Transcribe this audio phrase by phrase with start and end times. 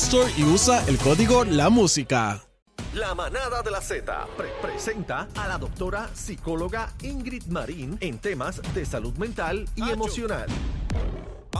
[0.00, 2.42] Store y usa el código La Música.
[2.94, 8.60] La manada de la Z pre- presenta a la doctora psicóloga Ingrid Marín en temas
[8.74, 10.46] de salud mental y emocional.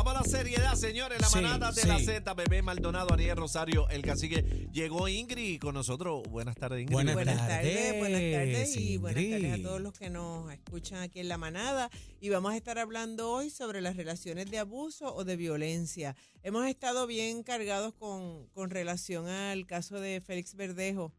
[0.02, 1.20] Vamos a la seriedad, señores.
[1.20, 1.86] La Sí, manada de sí.
[1.86, 4.66] la Z, Bebé Maldonado, Ariel Rosario, el cacique.
[4.72, 6.22] Llegó Ingrid con nosotros.
[6.30, 6.94] Buenas tardes, Ingrid.
[6.94, 11.02] Buenas Buenas tardes, tardes, buenas tardes y buenas tardes a todos los que nos escuchan
[11.02, 11.90] aquí en La Manada.
[12.18, 16.16] Y vamos a estar hablando hoy sobre las relaciones de abuso o de violencia.
[16.42, 21.12] Hemos estado bien cargados con, con relación al caso de Félix Verdejo,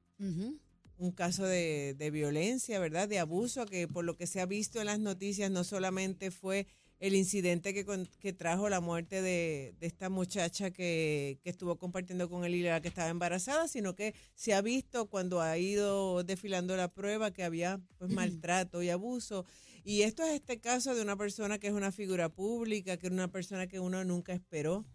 [0.97, 3.07] un caso de, de violencia, ¿verdad?
[3.07, 6.65] De abuso, que por lo que se ha visto en las noticias no solamente fue
[7.01, 11.75] el incidente que, con- que trajo la muerte de, de esta muchacha que, que estuvo
[11.77, 15.57] compartiendo con él y la que estaba embarazada, sino que se ha visto cuando ha
[15.57, 19.45] ido desfilando la prueba que había pues maltrato y abuso.
[19.83, 23.11] Y esto es este caso de una persona que es una figura pública, que es
[23.13, 24.85] una persona que uno nunca esperó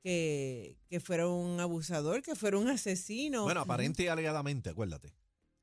[0.00, 3.42] que, que fuera un abusador, que fuera un asesino.
[3.42, 5.12] Bueno, aparente y alegadamente, acuérdate.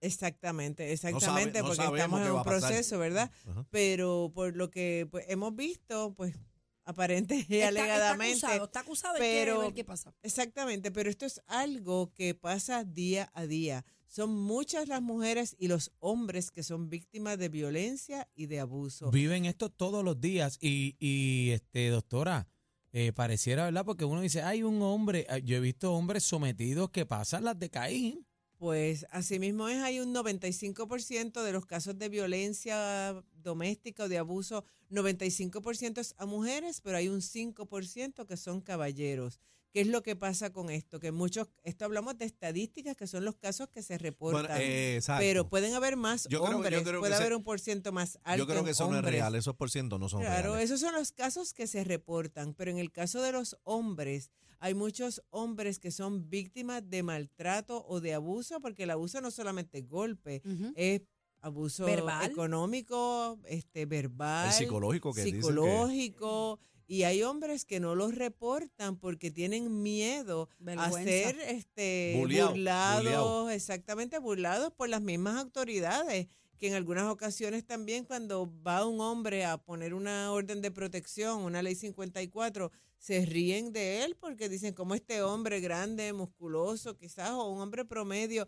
[0.05, 3.31] Exactamente, exactamente, no porque estamos en un proceso, ¿verdad?
[3.47, 3.65] Ajá.
[3.71, 6.35] Pero por lo que pues, hemos visto, pues
[6.83, 8.33] aparente y Está- alegadamente.
[8.35, 10.13] Está acusado, está acusado y pero- ver qué pasa.
[10.21, 13.83] Exactamente, pero esto es algo que pasa día a día.
[14.07, 19.09] Son muchas las mujeres y los hombres que son víctimas de violencia y de abuso.
[19.11, 22.47] Viven esto todos los días y, y este doctora,
[22.93, 23.83] eh, pareciera, ¿verdad?
[23.83, 27.59] Porque uno dice, hay un hombre, ah, yo he visto hombres sometidos que pasan las
[27.59, 28.24] de Caín.
[28.57, 34.63] Pues asimismo es, hay un 95% de los casos de violencia doméstica o de abuso,
[34.89, 39.39] 95% es a mujeres, pero hay un 5% que son caballeros.
[39.75, 41.01] ¿Qué es lo que pasa con esto?
[41.01, 44.43] Que muchos, esto hablamos de estadísticas que son los casos que se reportan.
[44.45, 47.59] Bueno, eh, pero pueden haber más Yo creo- yo hombres, creo puede haber un por
[47.59, 48.45] ciento más alto.
[48.45, 49.35] Yo creo que eso no es real.
[49.35, 50.69] Esos por ciento no son Claro, reales.
[50.71, 54.73] esos son los casos que se reportan, pero en el caso de los hombres, hay
[54.75, 59.79] muchos hombres que son víctimas de maltrato o de abuso, porque el abuso no solamente
[59.79, 60.41] es golpe,
[60.77, 61.01] es
[61.41, 62.31] abuso Verbal.
[62.31, 68.13] económico, este verbal, El psicológico que dicen que- psicológico, y hay hombres que no los
[68.15, 73.49] reportan porque tienen miedo a ser este Buleado, burlados, buleado.
[73.49, 79.43] exactamente burlados por las mismas autoridades que en algunas ocasiones también cuando va un hombre
[79.45, 84.73] a poner una orden de protección, una ley 54, se ríen de él porque dicen
[84.73, 88.47] como este hombre grande, musculoso quizás, o un hombre promedio,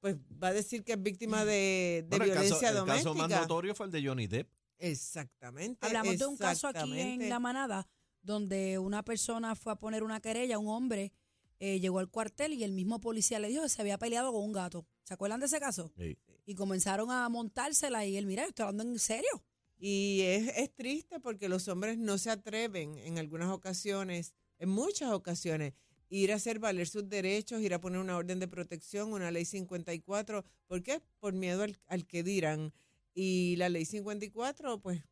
[0.00, 3.10] pues va a decir que es víctima de, de Bueno, el caso- violencia el doméstica.
[3.10, 4.48] caso más notorio fue el de Johnny Depp.
[4.78, 5.86] Exactamente.
[5.86, 7.88] Hablamos de un caso aquí en La Manada
[8.26, 11.12] donde una persona fue a poner una querella, un hombre
[11.58, 14.42] eh, llegó al cuartel y el mismo policía le dijo que se había peleado con
[14.42, 14.86] un gato.
[15.04, 15.90] ¿Se acuerdan de ese caso?
[15.96, 16.18] Sí.
[16.44, 19.44] Y comenzaron a montársela y él, mira, yo estoy hablando en serio.
[19.78, 25.12] Y es, es triste porque los hombres no se atreven en algunas ocasiones, en muchas
[25.12, 25.72] ocasiones,
[26.08, 29.44] ir a hacer valer sus derechos, ir a poner una orden de protección, una ley
[29.44, 30.44] 54.
[30.66, 31.00] ¿Por qué?
[31.20, 32.72] Por miedo al, al que dirán.
[33.18, 35.02] Y la ley 54, pues,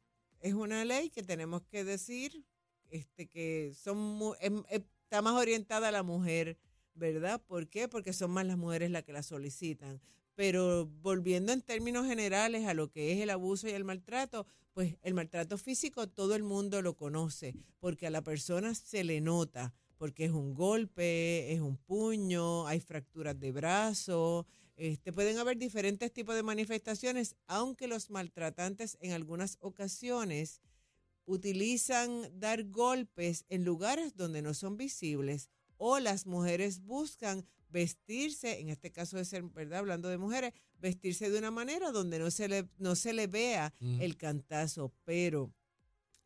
[0.40, 2.44] es una ley que tenemos que decir
[2.90, 6.58] este, que son está más orientada a la mujer,
[6.92, 7.40] ¿verdad?
[7.46, 7.88] ¿Por qué?
[7.88, 10.02] Porque son más las mujeres las que la solicitan.
[10.34, 14.98] Pero volviendo en términos generales a lo que es el abuso y el maltrato, pues
[15.00, 19.72] el maltrato físico todo el mundo lo conoce, porque a la persona se le nota,
[19.96, 26.12] porque es un golpe, es un puño, hay fracturas de brazo, este, pueden haber diferentes
[26.12, 30.60] tipos de manifestaciones, aunque los maltratantes en algunas ocasiones
[31.26, 38.68] utilizan dar golpes en lugares donde no son visibles o las mujeres buscan vestirse, en
[38.68, 39.80] este caso de ser, ¿verdad?
[39.80, 43.74] Hablando de mujeres, vestirse de una manera donde no se le, no se le vea
[43.80, 45.52] el cantazo, pero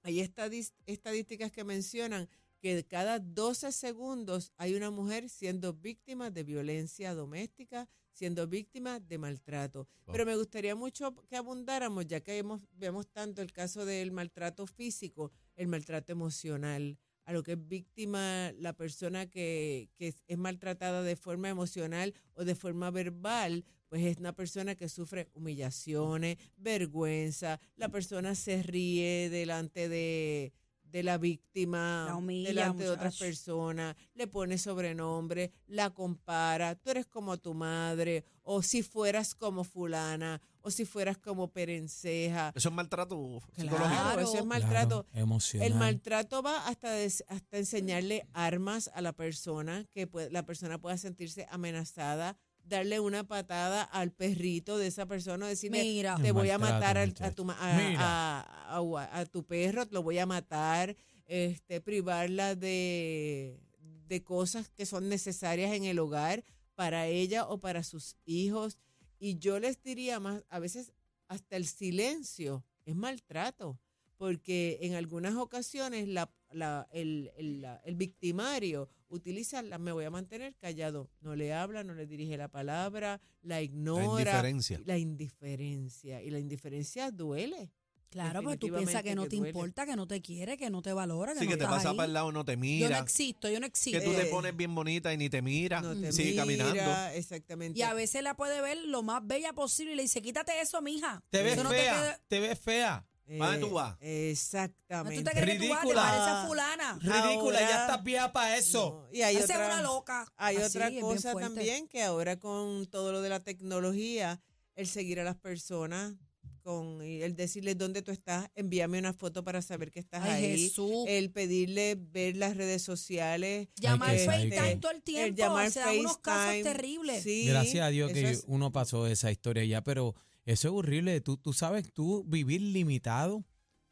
[0.02, 2.28] hay estadísticas que mencionan
[2.60, 9.18] que cada 12 segundos hay una mujer siendo víctima de violencia doméstica, siendo víctima de
[9.18, 9.86] maltrato.
[10.06, 10.12] Wow.
[10.12, 14.66] Pero me gustaría mucho que abundáramos, ya que hemos, vemos tanto el caso del maltrato
[14.66, 20.38] físico, el maltrato emocional, a lo que es víctima la persona que, que es- es
[20.38, 26.38] maltratada de forma emocional o de forma verbal, pues es una persona que sufre humillaciones,
[26.56, 30.52] vergüenza, la persona se ríe delante de,
[30.90, 36.90] de la víctima, La humilla, delante de otras personas, le pone sobrenombre, la compara, tú
[36.90, 42.52] eres como tu madre, o si fueras como fulana, o si fueras como perenceja.
[42.54, 44.20] Eso es maltrato Claro, psicológico.
[44.20, 44.44] eso es Claro.
[44.46, 45.04] maltrato.
[45.04, 45.66] Claro, emocional.
[45.68, 50.96] El maltrato va hasta, des- hasta enseñarle armas a la persona, que la persona pueda
[50.98, 52.36] sentirse amenazada,
[52.68, 57.08] darle una patada al perrito de esa persona, decirle, Mira, te voy a matar al-
[57.08, 57.66] a, tu, ma- a,
[57.98, 63.60] a- a- a tu perro, te lo voy a matar, este, privarla de,
[64.06, 66.44] de cosas que son necesarias en el hogar
[66.74, 68.78] para ella o para sus hijos.
[69.18, 70.92] Y yo les diría más, a veces
[71.26, 73.78] hasta el silencio es maltrato,
[74.16, 80.04] porque en algunas ocasiones la, la- el, el- la- el victimario utiliza la me voy
[80.04, 84.20] a mantener callado, no le habla, no le dirige la palabra, la La ignora.
[84.20, 84.80] indiferencia.
[84.84, 86.22] La indiferencia.
[86.22, 87.70] Y la indiferencia duele.
[88.10, 89.50] claro, pero tú piensas que no te que duele.
[89.50, 91.90] importa, que no te quiere, que no te valora, que Sí, no que te pasa
[91.90, 91.96] ahí.
[91.96, 92.98] para el lado, no te Yo no mira.
[93.00, 94.02] existo, yo no Que existo.
[94.02, 95.82] tú te pones bien bonita y ni te mira.
[95.82, 97.14] No te Sigue mira, caminando.
[97.14, 97.78] Exactamente.
[97.78, 100.80] Y a veces la puede ver lo más bella posible y le dice, quítate eso,
[100.80, 101.22] mija.
[101.28, 103.06] Te ves Eso no te fea, te ves fea.
[103.36, 103.90] ¿Para dónde tú vas?
[103.92, 105.18] ¿No Eh, Exactamente.
[105.18, 105.80] tú te crees que tú vas?
[105.80, 106.02] Te Ridícula.
[106.02, 106.98] pareces a fulana.
[107.00, 109.06] Ridícula, Ahora- ya estás vieja para eso.
[109.10, 110.32] No, Y hay Esa es otra, una loca.
[110.36, 111.54] hay Así, otra es bien cosa fuerte.
[111.54, 114.40] también que ahora con todo lo de la tecnología,
[114.76, 116.14] el seguir a las personas,
[116.62, 120.44] con y el decirles dónde tú estás, envíame una foto para saber que estás Ay,
[120.44, 120.62] ahí.
[120.68, 121.04] Jesús.
[121.08, 123.68] El pedirle ver las redes sociales.
[123.76, 125.36] Llamar Ay, que- FaceTime todo el el tiempo.
[125.36, 126.64] llamar se dan unos casos FaceTime.
[126.64, 127.22] terribles.
[127.22, 130.14] Sí, Gracias a Dios eso que es- uno pasó esa historia ya, pero
[130.52, 131.20] eso es horrible.
[131.20, 133.44] Tú, tú sabes, tú vivir limitado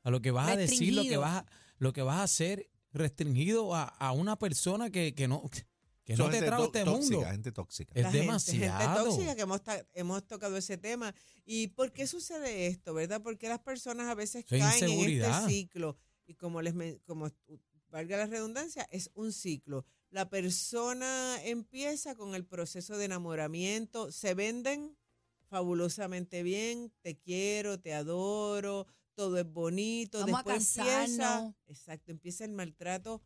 [0.02, 1.46] a lo que vas a decir, lo que vas a,
[1.78, 5.48] lo que vas a hacer, restringido a, a una persona que, que no,
[6.04, 7.30] que Son no te tó- este tóxica, mundo.
[7.30, 7.92] gente tóxica.
[7.94, 8.78] Es la demasiado.
[8.94, 9.60] Gente, tóxica que hemos,
[9.94, 11.14] hemos tocado ese tema.
[11.44, 13.20] ¿Y por qué sucede esto, verdad?
[13.22, 15.96] Porque las personas a veces Eso caen en este ciclo.
[16.26, 17.28] Y como les men- como
[17.90, 19.84] valga la redundancia, es un ciclo.
[20.10, 24.96] La persona empieza con el proceso de enamoramiento, se venden
[25.48, 31.54] fabulosamente bien, te quiero, te adoro, todo es bonito, Vamos a después empieza, casarnos.
[31.68, 33.22] exacto, empieza el maltrato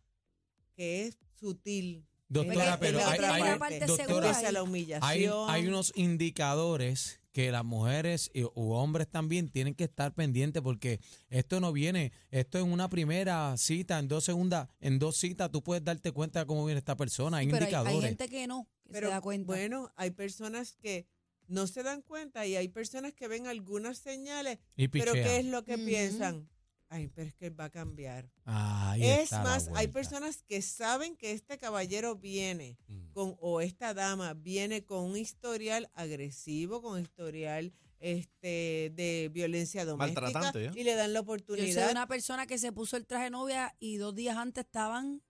[0.74, 2.06] que es sutil.
[2.28, 5.50] Doctora, Es pero hay, hay- segura doctora, Empieza hay, humillación.
[5.50, 11.00] hay unos indicadores que las mujeres y- u hombres también tienen que estar pendientes porque
[11.28, 15.62] esto no viene, esto en una primera cita, en dos segundas, en dos citas tú
[15.62, 17.94] puedes darte cuenta de cómo viene esta persona, hay Pero hay, indicadores.
[17.96, 19.46] hay gente que no, que Pero se da cuenta.
[19.46, 21.06] bueno, hay personas que
[21.50, 25.12] no se dan cuenta y hay personas que ven algunas señales, y pero.
[25.12, 26.48] ¿qué es lo que piensan?
[26.88, 28.28] Ay, pero es que va a cambiar.
[28.44, 33.12] Ahí es más, hay personas que saben que este caballero viene Mm.
[33.12, 40.20] con, o esta dama viene con un historial agresivo, con historial este de violencia doméstica
[40.22, 40.70] Maltratante, ¿eh?
[40.74, 41.90] y le dan la Yo soy oportunidad.
[41.90, 45.22] una persona que se puso el traje de novia y dos días antes estaban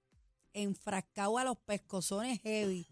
[0.52, 2.86] enfrascados a los pescozones heavy.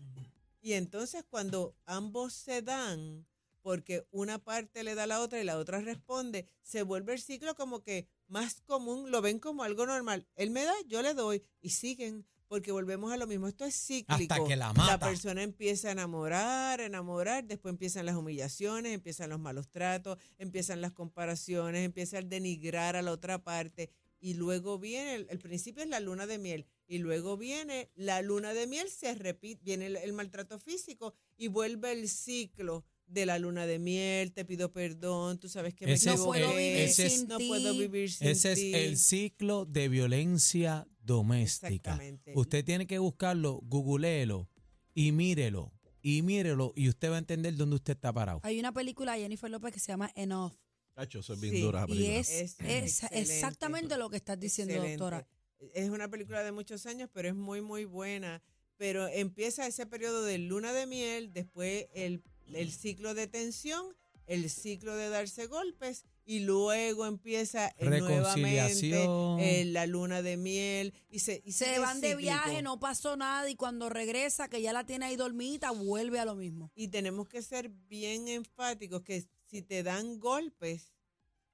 [0.68, 3.26] Y entonces cuando ambos se dan,
[3.62, 7.22] porque una parte le da a la otra y la otra responde, se vuelve el
[7.22, 10.26] ciclo como que más común, lo ven como algo normal.
[10.36, 13.48] Él me da, yo le doy y siguen, porque volvemos a lo mismo.
[13.48, 14.34] Esto es cíclico.
[14.34, 14.98] Hasta que la mata.
[14.98, 20.92] persona empieza a enamorar, enamorar, después empiezan las humillaciones, empiezan los malos tratos, empiezan las
[20.92, 23.88] comparaciones, empieza el denigrar a la otra parte.
[24.20, 28.22] Y luego viene, el, el principio es la luna de miel, y luego viene la
[28.22, 33.24] luna de miel, se repite, viene el, el maltrato físico y vuelve el ciclo de
[33.26, 36.48] la luna de miel, te pido perdón, tú sabes que me Ese es- no puedo
[36.50, 37.48] vivir ese es- sin no ti.
[37.48, 38.74] puedo vivir sin Ese es ti.
[38.74, 41.68] el ciclo de violencia doméstica.
[41.92, 42.32] Exactamente.
[42.34, 44.48] Usted tiene que buscarlo, googleelo
[44.94, 45.72] y mírelo.
[46.00, 48.40] Y mírelo y usted va a entender dónde usted está parado.
[48.44, 50.52] Hay una película de Jennifer López que se llama Enough.
[50.94, 54.74] Cacho, eso es bien Sí, dura Y es, Es es exactamente lo que estás diciendo,
[54.74, 54.96] Excelente.
[54.98, 55.26] doctora.
[55.74, 58.42] Es una película de muchos años, pero es muy, muy buena.
[58.76, 62.22] Pero empieza ese periodo de luna de miel, después el,
[62.52, 63.94] el ciclo de tensión,
[64.28, 69.06] el ciclo de darse golpes y luego empieza eh, nuevamente
[69.40, 73.48] eh, la luna de miel y se, y Se van de viaje, no pasó nada
[73.48, 76.70] y cuando regresa, que ya la tiene ahí dormida, vuelve a lo mismo.
[76.74, 80.92] Y tenemos que ser bien enfáticos que si te dan golpes,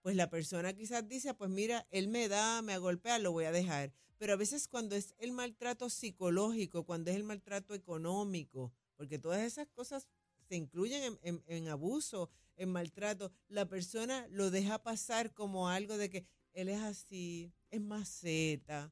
[0.05, 3.53] pues la persona quizás dice, pues mira, él me da, me golpea, lo voy a
[3.53, 3.91] dejar.
[4.19, 9.41] pero a veces cuando es el maltrato psicológico, cuando es el maltrato económico, porque todas
[9.41, 10.07] esas cosas
[10.47, 15.97] se incluyen en, en- en abuso, en maltrato, la persona lo deja pasar como algo
[15.97, 18.91] de que él es así, es maceta,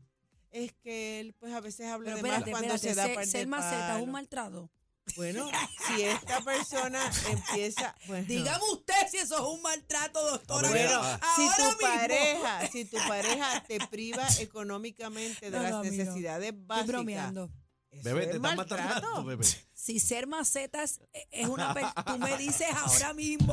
[0.51, 3.15] es que él pues a veces habla Pero de más cuando espérate, se da ser,
[3.15, 4.71] par ser de maceta es un maltrato.
[5.17, 5.49] Bueno,
[5.87, 10.69] si esta persona empieza, bueno, Dígame usted si eso es un maltrato, doctora.
[10.71, 11.81] Bueno, ah, si Ahora tu mismo.
[11.81, 15.97] pareja, si tu pareja te priva económicamente de No, las no, amigo.
[15.97, 17.51] necesidades Estoy básicas, bromeando.
[17.93, 19.47] Eso Bebé, te están maltratando, bebé.
[19.83, 21.01] Si ser maceta es,
[21.49, 21.75] una
[22.07, 23.53] tú me dices ahora mismo.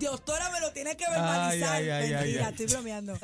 [0.00, 1.72] Doctora me lo tiene que verbalizar.
[1.76, 2.50] Ay, ay, ay, Mentira, ay, ay.
[2.50, 3.18] estoy bromeando.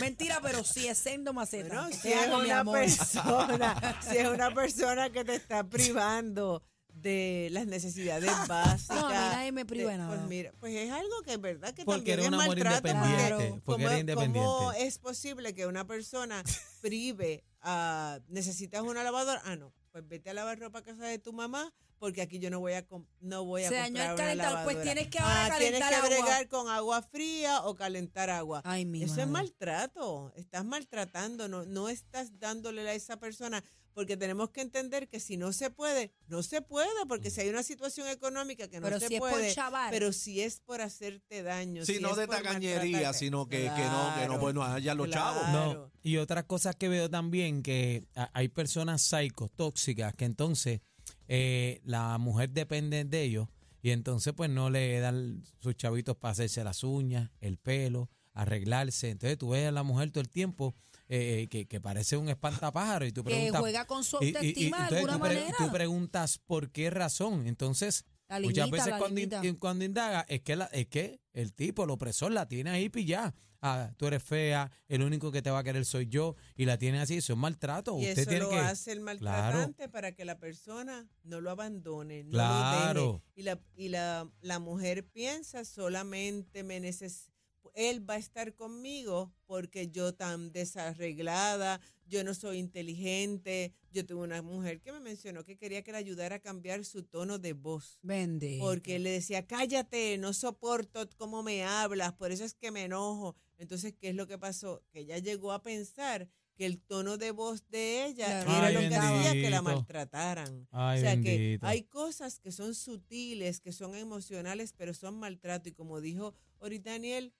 [0.00, 1.88] Mentira, pero sí es siendo maceta.
[1.90, 7.48] ¿Qué si es hago, una persona, si es una persona que te está privando de
[7.52, 8.96] las necesidades básicas.
[8.96, 10.26] No, a mí nadie me priva de Pues nada.
[10.26, 12.88] mira, pues es algo que es verdad que Porque también era es maltrato.
[12.88, 13.26] independiente.
[13.26, 13.38] Claro.
[13.38, 14.86] Porque ¿Cómo, era cómo independiente.
[14.86, 16.42] es posible que una persona
[16.80, 19.42] prive a necesitas una lavadora?
[19.44, 22.50] Ah, no, pues vete a lavar ropa a casa de tu mamá porque aquí yo
[22.50, 22.86] no voy a
[23.20, 24.82] no voy a Se dañó comprar el una calentador, pues lavadora.
[24.94, 26.48] tienes que ahora ah, tienes calentar que agua.
[26.48, 28.60] con agua fría o calentar agua.
[28.64, 29.22] Ay, mi Eso madre.
[29.22, 33.64] es maltrato, estás maltratando, no, no estás dándole a esa persona,
[33.94, 37.48] porque tenemos que entender que si no se puede, no se puede, porque si hay
[37.48, 39.54] una situación económica que no Pero se si es por puede,
[39.90, 41.84] pero si es por hacerte daño.
[41.86, 44.94] Sí, si no es de tacañería, sino que, que no, que no, pues no haya
[44.94, 45.48] los chavos.
[45.50, 50.80] No, y otras cosas que veo también, que hay personas psicos, tóxicas, que entonces
[51.28, 53.48] eh, la mujer depende de ellos
[53.80, 59.10] y entonces pues no le dan sus chavitos para hacerse las uñas, el pelo, arreglarse.
[59.10, 60.74] Entonces tú ves a la mujer todo el tiempo
[61.08, 63.60] eh, que, que parece un espantapájaro y tú que preguntas...
[63.60, 65.56] juega con su y- y- y autoestima de alguna tú, pre- manera.
[65.58, 67.46] tú preguntas por qué razón.
[67.46, 69.58] Entonces, La muchas veces la cuando, in- liñita.
[69.60, 73.34] cuando indaga es que, la, es que el tipo, el opresor, la tiene ahí pillada.
[73.66, 76.76] Ah, tú eres fea, el único que te va a querer soy yo, y la
[76.76, 77.96] tiene así, eso es maltrato.
[77.98, 78.58] Y Usted eso tiene lo que.
[78.58, 83.00] hace el maltratante para que la persona no lo abandone, no Claro.
[83.02, 83.24] lo deje.
[83.36, 87.30] Y la, y la, la mujer piensa solamente me neces
[87.74, 93.72] él va a estar conmigo porque yo tan desarreglada, yo no soy inteligente.
[93.90, 97.02] Yo tuve una mujer que me mencionó que quería que le ayudara a cambiar su
[97.04, 97.98] tono de voz.
[98.02, 98.58] Vende.
[98.60, 103.36] Porque le decía, cállate, no soporto cómo me hablas, por eso es que me enojo.
[103.58, 104.82] Entonces, ¿qué es lo que pasó?
[104.90, 108.50] Que ella llegó a pensar que el tono de voz de ella Claro.
[108.52, 110.68] era Ay, lo que hacía que la maltrataran.
[110.70, 115.68] Ay, o sea que hay cosas que son sutiles, que son emocionales, pero son maltrato.
[115.68, 117.32] Y como dijo ahorita Daniel,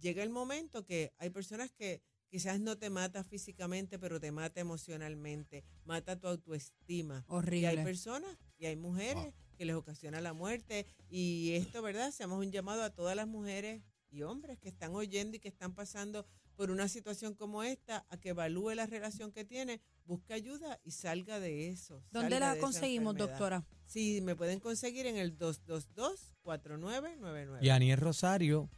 [0.00, 4.60] llega el momento que hay personas que quizás no te mata físicamente, pero te mata
[4.60, 7.24] emocionalmente, mata tu autoestima.
[7.28, 7.84] Y hay Horrible.
[7.84, 10.86] personas y hay mujeres que les ocasiona la muerte.
[11.08, 12.06] Y esto, ¿verdad?
[12.08, 15.74] Hacemos un llamado a todas las mujeres y hombres que están oyendo y que están
[15.74, 16.26] pasando
[16.56, 20.90] por una situación como esta, a que evalúe la relación que tiene, busque ayuda y
[20.92, 22.02] salga de eso.
[22.10, 23.64] ¿Dónde la conseguimos, doctora?
[23.86, 27.58] Sí, me pueden conseguir en el 222-4999.
[27.60, 28.70] Y Aniel Rosario,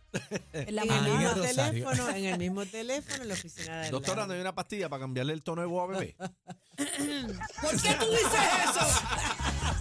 [0.53, 1.35] En la en el Aniel mismo.
[1.35, 1.85] Rosario.
[1.85, 4.27] teléfono, en el mismo teléfono, en la oficina de Doctora.
[4.27, 6.17] ¿no hay una pastilla para cambiarle el tono de voz a bebé?
[6.77, 8.81] ¿Por qué tú dices eso?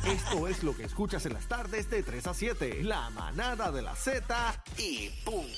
[0.12, 2.84] Esto es lo que escuchas en las tardes de 3 a 7.
[2.84, 5.58] La manada de la Z y punto.